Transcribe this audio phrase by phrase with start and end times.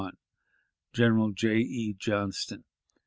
[0.93, 1.57] "General J.
[1.59, 1.93] E.
[1.95, 2.63] Johnston.